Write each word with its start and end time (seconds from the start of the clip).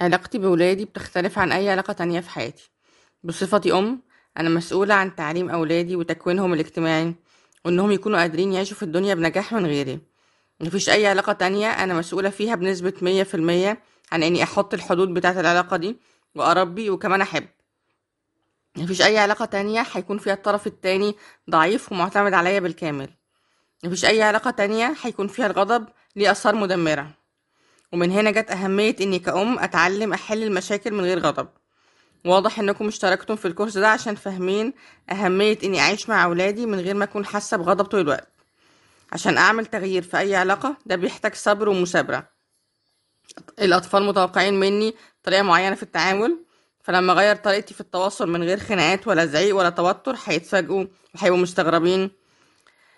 علاقتي 0.00 0.38
بولادي 0.38 0.84
بتختلف 0.84 1.38
عن 1.38 1.52
أي 1.52 1.70
علاقة 1.70 1.92
تانية 1.92 2.20
في 2.20 2.30
حياتي. 2.30 2.70
بصفتي 3.24 3.72
أم 3.72 4.02
أنا 4.38 4.48
مسؤولة 4.48 4.94
عن 4.94 5.14
تعليم 5.16 5.50
أولادي 5.50 5.96
وتكوينهم 5.96 6.54
الاجتماعي 6.54 7.14
وإنهم 7.64 7.92
يكونوا 7.92 8.18
قادرين 8.18 8.52
يعيشوا 8.52 8.76
في 8.76 8.82
الدنيا 8.82 9.14
بنجاح 9.14 9.52
من 9.52 9.66
غيري. 9.66 10.00
مفيش 10.60 10.88
أي 10.90 11.06
علاقة 11.06 11.32
تانية 11.32 11.70
أنا 11.70 11.94
مسؤولة 11.94 12.30
فيها 12.30 12.54
بنسبة 12.54 12.92
مية 13.02 13.22
في 13.22 13.34
المية 13.34 13.82
عن 14.12 14.22
إني 14.22 14.42
أحط 14.42 14.74
الحدود 14.74 15.14
بتاعة 15.14 15.40
العلاقة 15.40 15.76
دي 15.76 15.96
وأربي 16.34 16.90
وكمان 16.90 17.20
أحب. 17.20 17.46
مفيش 18.76 19.02
أي 19.02 19.18
علاقة 19.18 19.44
تانية 19.44 19.86
هيكون 19.92 20.18
فيها 20.18 20.34
الطرف 20.34 20.66
التاني 20.66 21.14
ضعيف 21.50 21.92
ومعتمد 21.92 22.34
عليا 22.34 22.60
بالكامل. 22.60 23.10
مفيش 23.84 24.04
أي 24.04 24.22
علاقة 24.22 24.50
تانية 24.50 24.94
هيكون 25.02 25.28
فيها 25.28 25.46
الغضب 25.46 25.86
ليه 26.16 26.30
آثار 26.30 26.54
مدمرة. 26.54 27.25
ومن 27.92 28.10
هنا 28.10 28.30
جت 28.30 28.50
أهمية 28.50 28.96
إني 29.00 29.18
كأم 29.18 29.58
أتعلم 29.58 30.12
أحل 30.12 30.42
المشاكل 30.42 30.94
من 30.94 31.04
غير 31.04 31.18
غضب. 31.18 31.48
واضح 32.24 32.58
إنكم 32.58 32.88
اشتركتم 32.88 33.36
في 33.36 33.48
الكورس 33.48 33.78
ده 33.78 33.88
عشان 33.88 34.14
فاهمين 34.14 34.72
أهمية 35.10 35.58
إني 35.64 35.80
أعيش 35.80 36.08
مع 36.08 36.24
أولادي 36.24 36.66
من 36.66 36.80
غير 36.80 36.94
ما 36.94 37.04
أكون 37.04 37.24
حاسة 37.26 37.56
بغضب 37.56 37.84
طول 37.84 38.00
الوقت. 38.00 38.28
عشان 39.12 39.36
أعمل 39.38 39.66
تغيير 39.66 40.02
في 40.02 40.18
أي 40.18 40.36
علاقة 40.36 40.76
ده 40.86 40.96
بيحتاج 40.96 41.34
صبر 41.34 41.68
ومثابرة. 41.68 42.28
الأطفال 43.58 44.02
متوقعين 44.06 44.54
مني 44.60 44.94
طريقة 45.22 45.42
معينة 45.42 45.74
في 45.74 45.82
التعامل 45.82 46.44
فلما 46.82 47.12
أغير 47.12 47.36
طريقتي 47.36 47.74
في 47.74 47.80
التواصل 47.80 48.28
من 48.30 48.42
غير 48.42 48.58
خناقات 48.58 49.06
ولا 49.06 49.26
زعيق 49.26 49.56
ولا 49.56 49.70
توتر 49.70 50.16
هيتفاجئوا 50.24 50.84
وهيبقوا 51.14 51.40
مستغربين. 51.42 52.10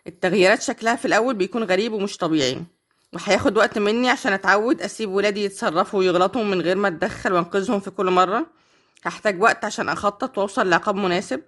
التغييرات 0.07 0.63
شكلها 0.63 0.97
في 0.97 1.05
الأول 1.05 1.35
بيكون 1.35 1.65
غريب 1.65 1.93
ومش 1.93 2.17
طبيعي. 2.17 2.65
وهياخد 3.13 3.57
وقت 3.57 3.79
مني 3.79 4.11
عشان 4.11 4.33
اتعود 4.33 4.83
اسيب 4.83 5.11
ولادي 5.11 5.45
يتصرفوا 5.45 5.99
ويغلطوا 5.99 6.45
من 6.45 6.61
غير 6.61 6.77
ما 6.77 6.89
اتدخل 6.89 7.33
وانقذهم 7.33 7.81
في 7.81 7.91
كل 7.91 8.11
مرة. 8.11 8.47
هحتاج 9.05 9.43
وقت 9.43 9.65
عشان 9.65 9.89
اخطط 9.89 10.39
واوصل 10.39 10.71
لعقاب 10.71 10.95
مناسب 10.95 11.43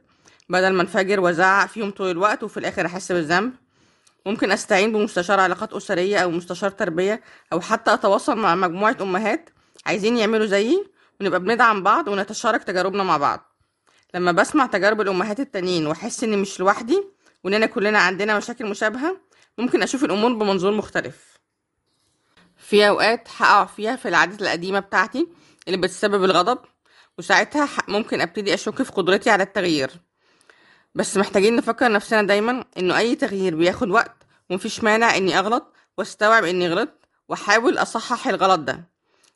بدل 0.49 0.73
ما 0.73 0.83
انفجر 0.83 1.21
وازعق 1.21 1.67
فيهم 1.67 1.91
طول 1.91 2.11
الوقت 2.11 2.43
وفي 2.43 2.57
الآخر 2.57 2.87
احس 2.87 3.13
بالذنب. 3.13 3.53
ممكن 4.27 4.53
استعين 4.53 4.93
بمستشار 4.93 5.41
علاقات 5.41 5.73
اسرية 5.73 6.19
أو 6.19 6.31
مستشار 6.31 6.71
تربية 6.71 7.23
أو 7.53 7.61
حتى 7.61 7.95
اتواصل 7.95 8.39
مع 8.39 8.55
مجموعة 8.55 8.97
امهات 9.01 9.51
عايزين 9.87 10.17
يعملوا 10.17 10.47
زيي 10.47 10.85
ونبقى 11.21 11.41
بندعم 11.41 11.83
بعض 11.83 12.09
ونتشارك 12.09 12.65
تجاربنا 12.65 13.03
مع 13.03 13.17
بعض. 13.17 13.41
لما 14.15 14.33
بسمع 14.33 14.67
تجارب 14.67 15.01
الامهات 15.01 15.41
التانيين 15.41 15.87
واحس 15.87 16.25
اني 16.25 16.37
مش 16.37 16.61
لوحدي 16.61 17.05
واننا 17.45 17.67
كلنا 17.67 17.99
عندنا 17.99 18.37
مشاكل 18.37 18.67
مشابهة 18.67 19.17
ممكن 19.59 19.83
أشوف 19.83 20.05
الأمور 20.05 20.33
بمنظور 20.33 20.73
مختلف. 20.73 21.40
في 22.71 22.89
أوقات 22.89 23.29
هقع 23.37 23.65
فيها 23.65 23.97
في 23.97 24.09
العادات 24.09 24.43
القديمة 24.43 24.81
بتاعتي 24.81 25.29
اللي 25.67 25.79
بتسبب 25.79 26.25
الغضب 26.25 26.59
وساعتها 27.19 27.69
ممكن 27.89 28.21
أبتدي 28.21 28.55
أشك 28.55 28.83
في 28.83 28.93
قدرتي 28.93 29.31
على 29.31 29.43
التغيير. 29.43 29.91
بس 30.95 31.17
محتاجين 31.17 31.57
نفكر 31.57 31.93
نفسنا 31.93 32.23
دايما 32.23 32.65
إنه 32.79 32.99
أي 32.99 33.15
تغيير 33.15 33.57
بياخد 33.57 33.91
وقت 33.91 34.17
ومفيش 34.51 34.85
مانع 34.85 35.17
إني 35.17 35.39
أغلط 35.39 35.75
واستوعب 35.99 36.45
إني 36.45 36.69
غلطت 36.69 36.95
وأحاول 37.29 37.79
أصحح 37.79 38.29
الغلط 38.29 38.61
ده. 38.61 38.85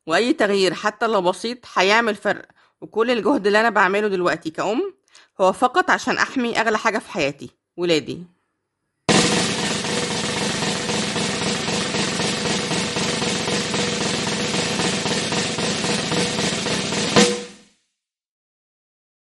وأي 0.06 0.32
تغيير 0.32 0.74
حتى 0.74 1.06
لو 1.06 1.20
بسيط 1.20 1.58
هيعمل 1.74 2.14
فرق 2.14 2.46
وكل 2.80 3.10
الجهد 3.10 3.46
اللي 3.46 3.60
أنا 3.60 3.70
بعمله 3.70 4.08
دلوقتي 4.08 4.50
كأم 4.50 4.94
هو 5.40 5.52
فقط 5.52 5.90
عشان 5.90 6.16
أحمي 6.18 6.60
أغلى 6.60 6.78
حاجة 6.78 6.98
في 6.98 7.10
حياتي 7.10 7.50
ولادي. 7.76 8.22